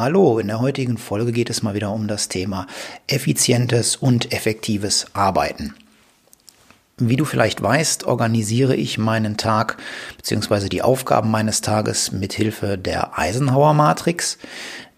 [0.00, 2.66] Hallo, in der heutigen Folge geht es mal wieder um das Thema
[3.06, 5.74] effizientes und effektives Arbeiten.
[6.96, 9.76] Wie du vielleicht weißt, organisiere ich meinen Tag
[10.16, 10.70] bzw.
[10.70, 14.38] die Aufgaben meines Tages mit Hilfe der Eisenhower Matrix.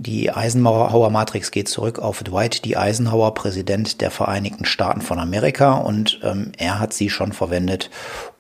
[0.05, 2.74] Die Eisenhower Matrix geht zurück auf Dwight D.
[2.74, 7.88] Eisenhower, Präsident der Vereinigten Staaten von Amerika, und ähm, er hat sie schon verwendet,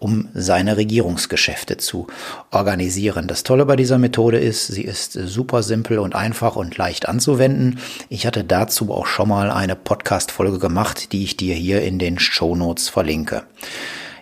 [0.00, 2.08] um seine Regierungsgeschäfte zu
[2.50, 3.28] organisieren.
[3.28, 7.78] Das Tolle bei dieser Methode ist, sie ist super simpel und einfach und leicht anzuwenden.
[8.08, 12.18] Ich hatte dazu auch schon mal eine Podcast-Folge gemacht, die ich dir hier in den
[12.18, 13.44] Show Notes verlinke.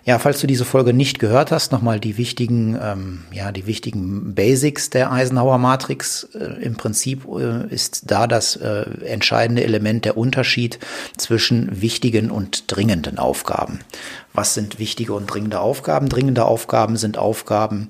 [0.05, 4.34] Ja, falls du diese Folge nicht gehört hast, nochmal die wichtigen, ähm, ja, die wichtigen
[4.34, 6.25] Basics der Eisenhower Matrix.
[6.34, 10.78] Äh, Im Prinzip äh, ist da das äh, entscheidende Element der Unterschied
[11.19, 13.81] zwischen wichtigen und dringenden Aufgaben.
[14.33, 16.09] Was sind wichtige und dringende Aufgaben?
[16.09, 17.89] Dringende Aufgaben sind Aufgaben,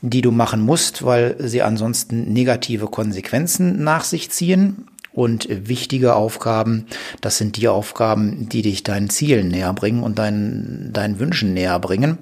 [0.00, 4.86] die du machen musst, weil sie ansonsten negative Konsequenzen nach sich ziehen
[5.18, 6.86] und wichtige Aufgaben,
[7.20, 11.80] das sind die Aufgaben, die dich deinen Zielen näher bringen und deinen, deinen Wünschen näher
[11.80, 12.18] bringen.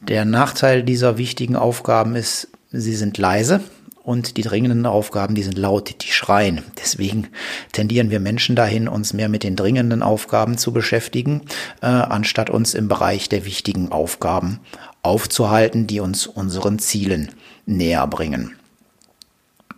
[0.00, 3.62] Der Nachteil dieser wichtigen Aufgaben ist, sie sind leise
[4.04, 6.62] und die dringenden Aufgaben, die sind laut, die schreien.
[6.80, 7.26] Deswegen
[7.72, 11.42] tendieren wir Menschen dahin, uns mehr mit den dringenden Aufgaben zu beschäftigen,
[11.82, 14.60] äh, anstatt uns im Bereich der wichtigen Aufgaben
[15.02, 17.32] aufzuhalten, die uns unseren Zielen
[17.66, 18.54] näher bringen.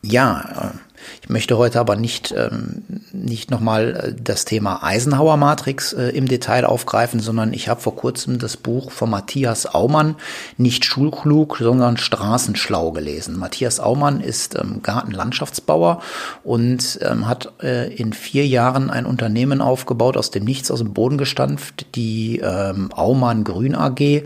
[0.03, 0.88] Ja, äh,
[1.23, 2.83] ich möchte heute aber nicht, ähm,
[3.13, 7.97] nicht nochmal äh, das Thema Eisenhower Matrix äh, im Detail aufgreifen, sondern ich habe vor
[7.97, 10.17] kurzem das Buch von Matthias Aumann,
[10.57, 13.39] nicht schulklug, sondern straßenschlau gelesen.
[13.39, 16.03] Matthias Aumann ist ähm, Gartenlandschaftsbauer
[16.45, 20.95] und ähm, hat äh, in vier Jahren ein Unternehmen aufgebaut, aus dem Nichts aus dem
[20.95, 24.23] Boden gestampft, die ähm, Aumann Grün AG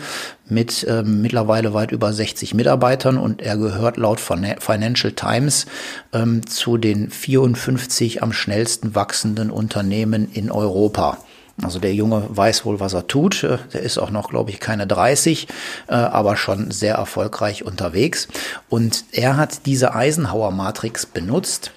[0.52, 5.66] mit ähm, mittlerweile weit über 60 Mitarbeitern und er gehört laut Financial Times
[6.12, 11.18] ähm, zu den 54 am schnellsten wachsenden Unternehmen in Europa.
[11.60, 13.42] Also der Junge weiß wohl, was er tut.
[13.42, 15.48] Der ist auch noch, glaube ich, keine 30,
[15.88, 18.28] äh, aber schon sehr erfolgreich unterwegs.
[18.68, 21.72] Und er hat diese Eisenhower-Matrix benutzt,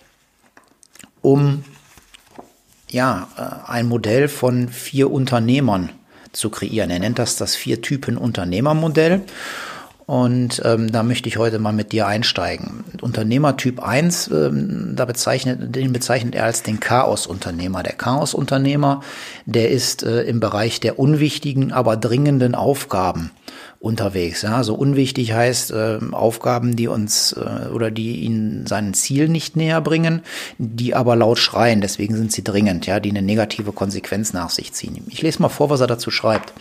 [1.21, 1.65] um
[2.89, 5.89] ja, äh, ein Modell von vier Unternehmern
[6.31, 6.89] zu kreieren.
[6.89, 9.23] Er nennt das das Vier-Typen-Unternehmermodell.
[10.05, 12.83] Und ähm, da möchte ich heute mal mit dir einsteigen.
[13.01, 17.81] Unternehmertyp 1, ähm, da bezeichnet, den bezeichnet er als den Chaos-Unternehmer.
[17.81, 19.01] Der Chaos-Unternehmer,
[19.45, 23.31] der ist äh, im Bereich der unwichtigen, aber dringenden Aufgaben
[23.79, 24.43] unterwegs.
[24.43, 29.55] Ja, so unwichtig heißt äh, Aufgaben, die uns äh, oder die ihn seinen Ziel nicht
[29.55, 30.21] näher bringen,
[30.59, 31.81] die aber laut schreien.
[31.81, 35.03] Deswegen sind sie dringend, ja, die eine negative Konsequenz nach sich ziehen.
[35.09, 36.53] Ich lese mal vor, was er dazu schreibt.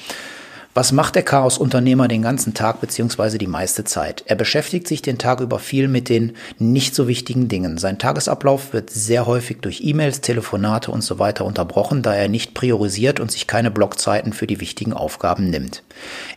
[0.77, 3.39] Was macht der Chaos-Unternehmer den ganzen Tag bzw.
[3.39, 4.25] die meiste Zeit?
[4.27, 7.79] Er beschäftigt sich den Tag über viel mit den nicht so wichtigen Dingen.
[7.79, 12.55] Sein Tagesablauf wird sehr häufig durch E-Mails, Telefonate und so weiter unterbrochen, da er nicht
[12.55, 15.85] priorisiert und sich keine Blockzeiten für die wichtigen Aufgaben nimmt.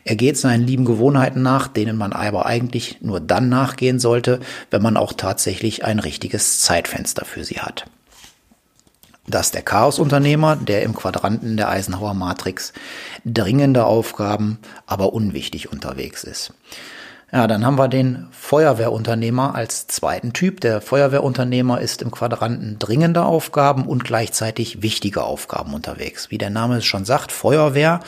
[0.04, 4.84] Er geht seinen lieben Gewohnheiten nach, denen man aber eigentlich nur dann nachgehen sollte, wenn
[4.84, 7.86] man auch tatsächlich ein richtiges Zeitfenster für sie hat
[9.28, 12.74] dass der Chaosunternehmer, der im Quadranten der Eisenhower Matrix
[13.26, 16.54] dringende Aufgaben, aber unwichtig unterwegs ist.
[17.30, 20.62] Ja, dann haben wir den Feuerwehrunternehmer als zweiten Typ.
[20.62, 26.32] Der Feuerwehrunternehmer ist im Quadranten dringende Aufgaben und gleichzeitig wichtige Aufgaben unterwegs.
[26.32, 28.00] Wie der Name es schon sagt, Feuerwehr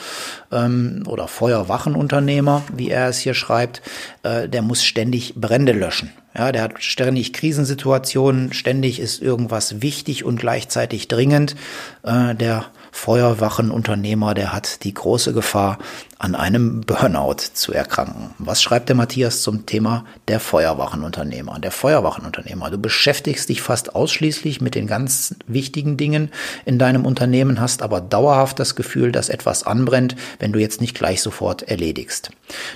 [0.50, 3.82] ähm, oder Feuerwachenunternehmer, wie er es hier schreibt,
[4.22, 6.10] äh, der muss ständig Brände löschen.
[6.34, 11.56] Ja, der hat ständig Krisensituationen, ständig ist irgendwas wichtig und gleichzeitig dringend.
[12.04, 15.78] Äh, der Feuerwachenunternehmer, der hat die große Gefahr,
[16.20, 18.34] an einem Burnout zu erkranken.
[18.38, 21.58] Was schreibt der Matthias zum Thema der Feuerwachenunternehmer?
[21.60, 26.30] Der Feuerwachenunternehmer, du beschäftigst dich fast ausschließlich mit den ganz wichtigen Dingen
[26.66, 30.94] in deinem Unternehmen, hast aber dauerhaft das Gefühl, dass etwas anbrennt, wenn du jetzt nicht
[30.94, 32.30] gleich sofort erledigst.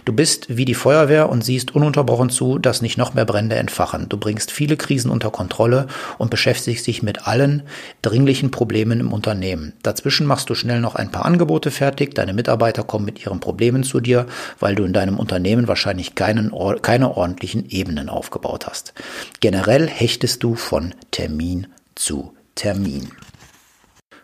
[0.07, 4.09] Du bist wie die Feuerwehr und siehst ununterbrochen zu, dass nicht noch mehr Brände entfachen.
[4.09, 7.65] Du bringst viele Krisen unter Kontrolle und beschäftigst dich mit allen
[8.01, 9.75] dringlichen Problemen im Unternehmen.
[10.05, 13.85] Dazwischen machst du schnell noch ein paar Angebote fertig, deine Mitarbeiter kommen mit weiteren Problemen
[13.85, 14.27] zu dir,
[14.61, 16.53] weil du in deinem Unternehmen wahrscheinlich keinen,
[16.83, 18.93] keine ordentlichen Ebenen aufgebaut hast.
[19.41, 23.13] Generell hechtest du von Termin zu Termin.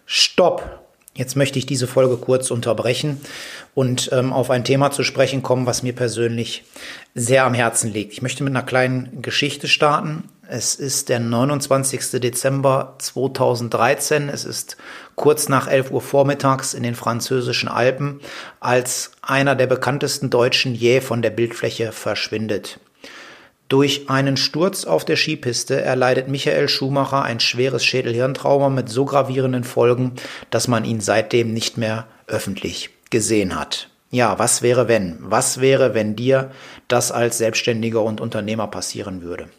[0.05, 0.81] Stopp!
[1.15, 3.21] Jetzt möchte ich diese Folge kurz unterbrechen
[3.75, 6.65] und ähm, auf ein Thema zu sprechen kommen, was mir persönlich
[7.15, 8.13] sehr am Herzen liegt.
[8.13, 10.25] Ich möchte mit einer kleinen Geschichte starten.
[10.49, 12.21] Es ist der 29.
[12.21, 14.29] Dezember 2013.
[14.29, 14.77] Es ist
[15.21, 18.21] kurz nach 11 Uhr vormittags in den französischen Alpen,
[18.59, 22.81] als einer der bekanntesten Deutschen jäh von der Bildfläche verschwindet.
[23.69, 29.65] Durch einen Sturz auf der Skipiste erleidet Michael Schumacher ein schweres Schädelhirntrauma mit so gravierenden
[29.65, 30.13] Folgen,
[30.49, 33.91] dass man ihn seitdem nicht mehr öffentlich gesehen hat.
[34.11, 35.19] Ja, was wäre wenn?
[35.21, 36.51] Was wäre, wenn dir
[36.89, 39.51] das als Selbstständiger und Unternehmer passieren würde?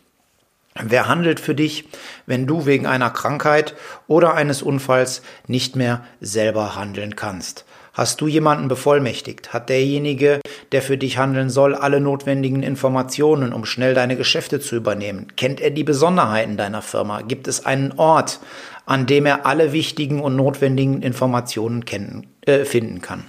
[0.80, 1.86] Wer handelt für dich,
[2.26, 3.76] wenn du wegen einer Krankheit
[4.08, 7.66] oder eines Unfalls nicht mehr selber handeln kannst?
[7.94, 9.52] Hast du jemanden bevollmächtigt?
[9.52, 10.40] Hat derjenige,
[10.72, 15.28] der für dich handeln soll, alle notwendigen Informationen, um schnell deine Geschäfte zu übernehmen?
[15.36, 17.22] Kennt er die Besonderheiten deiner Firma?
[17.22, 18.40] Gibt es einen Ort,
[18.86, 23.26] an dem er alle wichtigen und notwendigen Informationen kennen, äh, finden kann?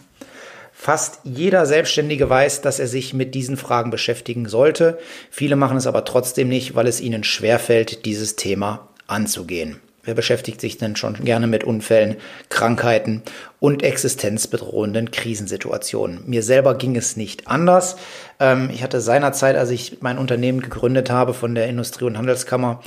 [0.85, 4.99] Fast jeder Selbstständige weiß, dass er sich mit diesen Fragen beschäftigen sollte.
[5.31, 9.77] Viele machen es aber trotzdem nicht, weil es ihnen schwerfällt, dieses Thema anzugehen.
[10.03, 12.17] Wer beschäftigt sich denn schon gerne mit Unfällen,
[12.49, 13.23] Krankheiten
[13.61, 16.25] und existenzbedrohenden Krisensituationen?
[16.27, 17.95] Mir selber ging es nicht anders.
[18.41, 22.83] Ähm, ich hatte seinerzeit, als ich mein Unternehmen gegründet habe von der Industrie- und Handelskammer,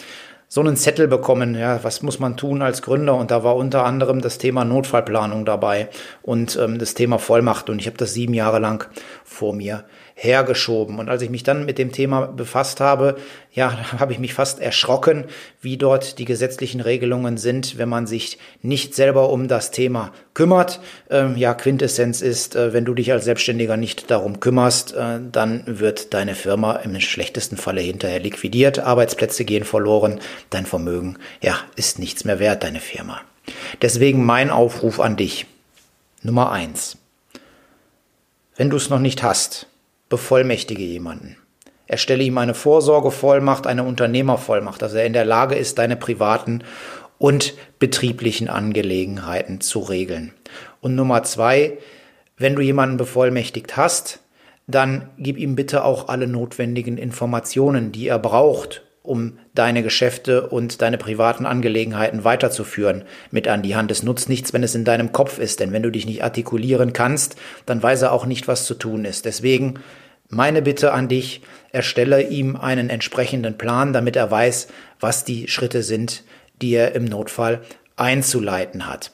[0.47, 3.15] so einen Zettel bekommen, ja, was muss man tun als Gründer?
[3.15, 5.89] Und da war unter anderem das Thema Notfallplanung dabei
[6.21, 7.69] und ähm, das Thema Vollmacht.
[7.69, 8.87] Und ich habe das sieben Jahre lang
[9.23, 10.99] vor mir hergeschoben.
[10.99, 13.15] Und als ich mich dann mit dem Thema befasst habe,
[13.55, 15.25] ja, habe ich mich fast erschrocken,
[15.61, 20.81] wie dort die gesetzlichen Regelungen sind, wenn man sich nicht selber um das Thema kümmert.
[21.09, 25.63] Ähm, ja, Quintessenz ist, äh, wenn du dich als Selbstständiger nicht darum kümmerst, äh, dann
[25.65, 30.19] wird deine Firma im schlechtesten Falle hinterher liquidiert, Arbeitsplätze gehen verloren,
[30.49, 33.21] dein Vermögen, ja, ist nichts mehr wert, deine Firma.
[33.81, 35.45] Deswegen mein Aufruf an dich.
[36.21, 36.97] Nummer eins.
[38.55, 39.67] Wenn du es noch nicht hast,
[40.09, 41.37] bevollmächtige jemanden.
[41.87, 46.63] Erstelle ihm eine Vorsorgevollmacht, eine Unternehmervollmacht, dass er in der Lage ist, deine privaten
[47.17, 50.33] und betrieblichen Angelegenheiten zu regeln.
[50.81, 51.77] Und Nummer zwei,
[52.37, 54.19] wenn du jemanden bevollmächtigt hast,
[54.67, 60.81] dann gib ihm bitte auch alle notwendigen Informationen, die er braucht, um deine Geschäfte und
[60.81, 63.91] deine privaten Angelegenheiten weiterzuführen, mit an die Hand.
[63.91, 66.91] Es nutzt nichts, wenn es in deinem Kopf ist, denn wenn du dich nicht artikulieren
[66.91, 67.35] kannst,
[67.67, 69.25] dann weiß er auch nicht, was zu tun ist.
[69.25, 69.75] Deswegen
[70.35, 71.41] meine Bitte an dich,
[71.71, 74.67] erstelle ihm einen entsprechenden Plan, damit er weiß,
[74.99, 76.23] was die Schritte sind,
[76.61, 77.61] die er im Notfall
[77.95, 79.11] einzuleiten hat.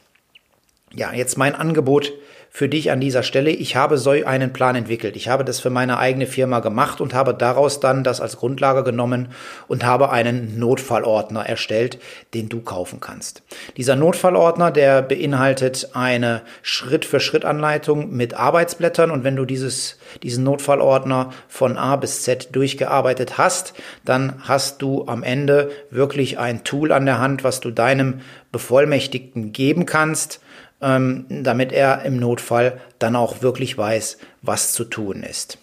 [0.94, 2.12] Ja, jetzt mein Angebot
[2.54, 3.50] für dich an dieser Stelle.
[3.50, 5.16] Ich habe so einen Plan entwickelt.
[5.16, 8.84] Ich habe das für meine eigene Firma gemacht und habe daraus dann das als Grundlage
[8.84, 9.30] genommen
[9.70, 11.98] und habe einen Notfallordner erstellt,
[12.34, 13.42] den du kaufen kannst.
[13.78, 21.78] Dieser Notfallordner, der beinhaltet eine Schritt-für-Schritt-Anleitung mit Arbeitsblättern und wenn du dieses, diesen Notfallordner von
[21.78, 27.20] A bis Z durchgearbeitet hast, dann hast du am Ende wirklich ein Tool an der
[27.20, 28.20] Hand, was du deinem
[28.52, 30.41] Bevollmächtigten geben kannst,
[30.82, 35.58] ähm, damit er im Notfall dann auch wirklich weiß, was zu tun ist.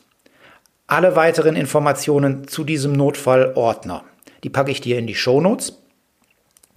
[0.87, 4.05] Alle weiteren Informationen zu diesem Notfallordner,
[4.45, 5.79] die packe ich dir in die Show Notes.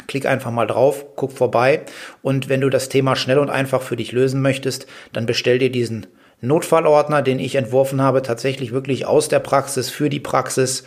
[0.07, 1.83] Klick einfach mal drauf, guck vorbei
[2.21, 5.71] und wenn du das Thema schnell und einfach für dich lösen möchtest, dann bestell dir
[5.71, 6.07] diesen
[6.41, 10.83] Notfallordner, den ich entworfen habe, tatsächlich wirklich aus der Praxis für die Praxis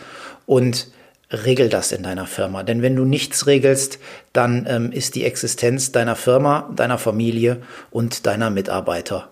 [0.46, 0.88] und
[1.30, 2.62] regel das in deiner Firma.
[2.62, 3.98] Denn wenn du nichts regelst,
[4.32, 9.30] dann ähm, ist die Existenz deiner Firma, deiner Familie und deiner Mitarbeiter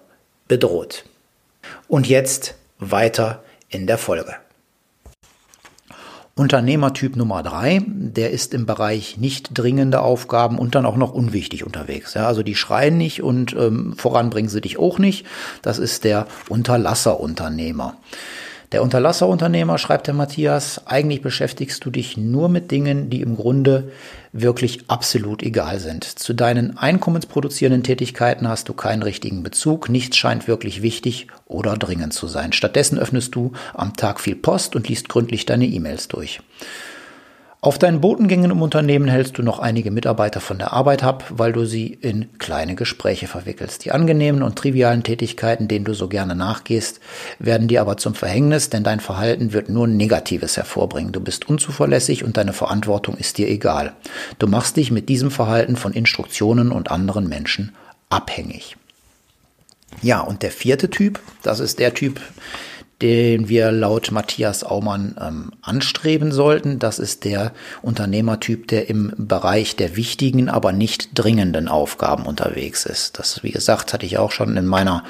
[0.48, 1.04] bedroht.
[1.88, 4.34] Und jetzt weiter in der Folge.
[6.34, 11.64] Unternehmertyp Nummer drei, der ist im Bereich nicht dringende Aufgaben und dann auch noch unwichtig
[11.64, 12.14] unterwegs.
[12.14, 15.26] Ja, also die schreien nicht und ähm, voranbringen sie dich auch nicht.
[15.60, 17.96] Das ist der Unterlasserunternehmer.
[18.72, 23.92] Der Unterlasserunternehmer, schreibt der Matthias, eigentlich beschäftigst du dich nur mit Dingen, die im Grunde
[24.32, 26.04] wirklich absolut egal sind.
[26.04, 32.14] Zu deinen einkommensproduzierenden Tätigkeiten hast du keinen richtigen Bezug, nichts scheint wirklich wichtig oder dringend
[32.14, 32.54] zu sein.
[32.54, 36.40] Stattdessen öffnest du am Tag viel Post und liest gründlich deine E-Mails durch.
[37.64, 41.52] Auf deinen Botengängen im Unternehmen hältst du noch einige Mitarbeiter von der Arbeit ab, weil
[41.52, 43.84] du sie in kleine Gespräche verwickelst.
[43.84, 46.98] Die angenehmen und trivialen Tätigkeiten, denen du so gerne nachgehst,
[47.38, 51.12] werden dir aber zum Verhängnis, denn dein Verhalten wird nur Negatives hervorbringen.
[51.12, 53.92] Du bist unzuverlässig und deine Verantwortung ist dir egal.
[54.40, 57.76] Du machst dich mit diesem Verhalten von Instruktionen und anderen Menschen
[58.08, 58.76] abhängig.
[60.00, 62.20] Ja, und der vierte Typ, das ist der Typ,
[63.02, 66.78] den wir laut Matthias Aumann ähm, anstreben sollten.
[66.78, 73.18] Das ist der Unternehmertyp, der im Bereich der wichtigen, aber nicht dringenden Aufgaben unterwegs ist.
[73.18, 75.02] Das, wie gesagt, hatte ich auch schon in meiner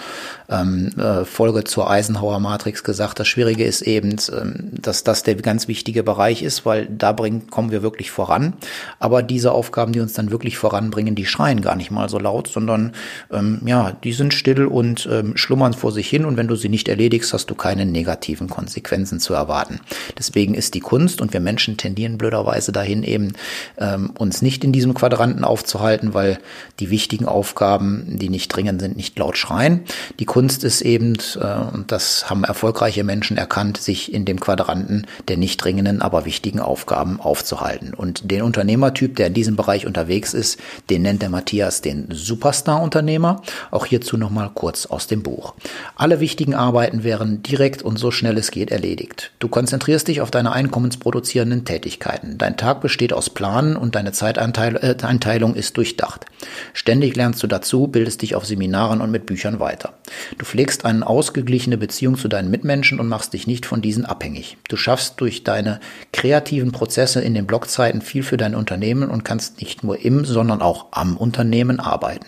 [0.52, 3.18] ähm, äh, Folge zur Eisenhower Matrix gesagt.
[3.18, 7.48] Das Schwierige ist eben, ähm, dass das der ganz wichtige Bereich ist, weil da bringen,
[7.48, 8.54] kommen wir wirklich voran.
[8.98, 12.48] Aber diese Aufgaben, die uns dann wirklich voranbringen, die schreien gar nicht mal so laut,
[12.48, 12.92] sondern
[13.30, 16.24] ähm, ja, die sind still und ähm, schlummern vor sich hin.
[16.24, 19.80] Und wenn du sie nicht erledigst, hast du keine negativen Konsequenzen zu erwarten.
[20.18, 23.32] Deswegen ist die Kunst und wir Menschen tendieren blöderweise dahin eben
[23.78, 26.38] ähm, uns nicht in diesem Quadranten aufzuhalten, weil
[26.80, 29.82] die wichtigen Aufgaben, die nicht dringend sind, nicht laut schreien.
[30.18, 35.06] Die Kunst ist eben, äh, und das haben erfolgreiche Menschen erkannt, sich in dem Quadranten
[35.28, 37.94] der nicht dringenden, aber wichtigen Aufgaben aufzuhalten.
[37.94, 40.58] Und den Unternehmertyp, der in diesem Bereich unterwegs ist,
[40.90, 43.42] den nennt der Matthias den Superstar-Unternehmer.
[43.70, 45.54] Auch hierzu nochmal kurz aus dem Buch.
[45.96, 49.32] Alle wichtigen Arbeiten wären direkt und so schnell es geht erledigt.
[49.38, 52.38] Du konzentrierst dich auf deine einkommensproduzierenden Tätigkeiten.
[52.38, 56.26] Dein Tag besteht aus Planen und deine Zeiteinteilung äh, ist durchdacht.
[56.72, 59.94] Ständig lernst du dazu, bildest dich auf Seminaren und mit Büchern weiter.
[60.38, 64.56] Du pflegst eine ausgeglichene Beziehung zu deinen Mitmenschen und machst dich nicht von diesen abhängig.
[64.68, 65.80] Du schaffst durch deine
[66.12, 70.62] kreativen Prozesse in den Blockzeiten viel für dein Unternehmen und kannst nicht nur im, sondern
[70.62, 72.26] auch am Unternehmen arbeiten.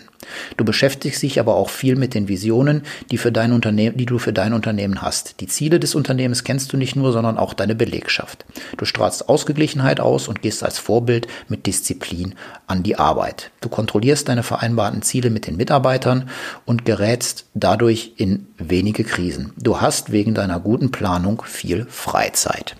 [0.57, 4.33] Du beschäftigst dich aber auch viel mit den Visionen, die, für dein die du für
[4.33, 5.41] dein Unternehmen hast.
[5.41, 8.45] Die Ziele des Unternehmens kennst du nicht nur, sondern auch deine Belegschaft.
[8.77, 12.35] Du strahlst Ausgeglichenheit aus und gehst als Vorbild mit Disziplin
[12.67, 13.51] an die Arbeit.
[13.61, 16.29] Du kontrollierst deine vereinbarten Ziele mit den Mitarbeitern
[16.65, 19.53] und gerätst dadurch in wenige Krisen.
[19.57, 22.77] Du hast wegen deiner guten Planung viel Freizeit.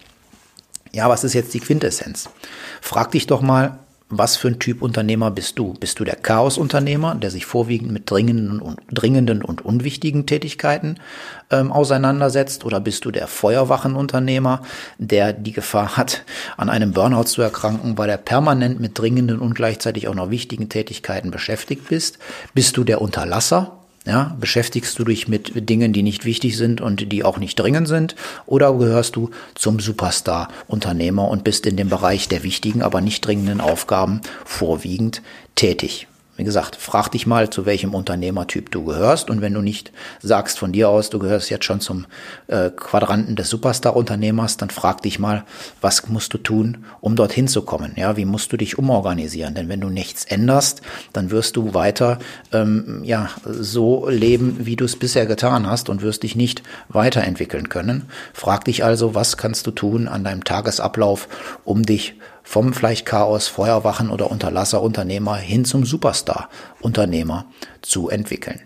[0.93, 2.31] Ja, was ist jetzt die Quintessenz?
[2.81, 3.81] Frag dich doch mal,
[4.11, 5.75] was für ein Typ Unternehmer bist du?
[5.75, 10.97] Bist du der Chaos-Unternehmer, der sich vorwiegend mit dringenden und, dringenden und unwichtigen Tätigkeiten
[11.51, 12.65] ähm, auseinandersetzt?
[12.65, 14.63] Oder bist du der Feuerwachenunternehmer,
[14.99, 16.25] der die Gefahr hat,
[16.57, 20.69] an einem Burnout zu erkranken, weil er permanent mit dringenden und gleichzeitig auch noch wichtigen
[20.69, 22.19] Tätigkeiten beschäftigt bist?
[22.53, 27.11] Bist du der Unterlasser, ja, beschäftigst du dich mit Dingen, die nicht wichtig sind und
[27.11, 28.15] die auch nicht dringend sind?
[28.47, 33.61] Oder gehörst du zum Superstar-Unternehmer und bist in dem Bereich der wichtigen, aber nicht dringenden
[33.61, 35.23] Aufgaben vorwiegend
[35.55, 36.07] tätig?
[36.37, 39.31] Wie gesagt, frag dich mal, zu welchem Unternehmertyp du gehörst.
[39.31, 42.07] Und wenn du nicht sagst von dir aus, du gehörst jetzt schon zum
[42.49, 45.45] äh, Quadranten des Superstar-Unternehmers, dann frag dich mal,
[45.81, 47.93] was musst du tun, um dorthin zu kommen?
[47.97, 49.55] Ja, wie musst du dich umorganisieren?
[49.55, 52.19] Denn wenn du nichts änderst, dann wirst du weiter
[52.53, 57.69] ähm, ja so leben, wie du es bisher getan hast und wirst dich nicht weiterentwickeln
[57.69, 58.09] können.
[58.33, 61.29] Frag dich also, was kannst du tun an deinem Tagesablauf,
[61.65, 67.47] um dich vom vielleicht Chaos, Feuerwachen oder Unterlasserunternehmer hin zum Superstar-Unternehmer
[67.83, 68.61] zu entwickeln.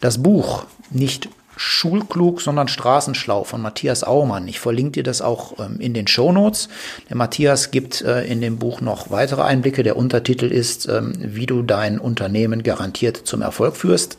[0.00, 4.48] Das Buch nicht Schulklug, sondern Straßenschlau von Matthias Aumann.
[4.48, 6.68] Ich verlinke dir das auch ähm, in den Show Notes.
[7.08, 9.84] Der Matthias gibt äh, in dem Buch noch weitere Einblicke.
[9.84, 14.18] Der Untertitel ist, ähm, wie du dein Unternehmen garantiert zum Erfolg führst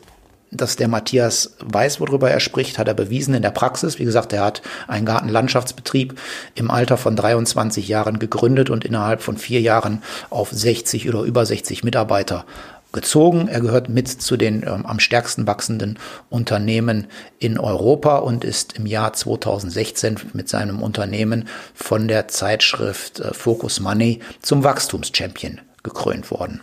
[0.56, 3.98] dass der Matthias weiß, worüber er spricht, hat er bewiesen in der Praxis.
[3.98, 6.18] Wie gesagt, er hat einen Gartenlandschaftsbetrieb
[6.54, 11.44] im Alter von 23 Jahren gegründet und innerhalb von vier Jahren auf 60 oder über
[11.44, 12.44] 60 Mitarbeiter
[12.92, 13.48] gezogen.
[13.48, 15.98] Er gehört mit zu den ähm, am stärksten wachsenden
[16.30, 17.06] Unternehmen
[17.38, 23.80] in Europa und ist im Jahr 2016 mit seinem Unternehmen von der Zeitschrift äh, Focus
[23.80, 26.60] Money zum Wachstumschampion gekrönt worden.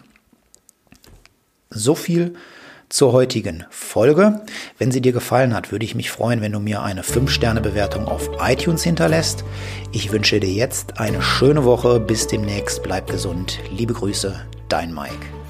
[1.70, 2.36] So viel
[2.94, 4.42] zur heutigen Folge.
[4.78, 8.30] Wenn sie dir gefallen hat, würde ich mich freuen, wenn du mir eine 5-Sterne-Bewertung auf
[8.40, 9.44] iTunes hinterlässt.
[9.92, 12.00] Ich wünsche dir jetzt eine schöne Woche.
[12.00, 12.84] Bis demnächst.
[12.84, 13.58] Bleib gesund.
[13.76, 15.43] Liebe Grüße, dein Mike.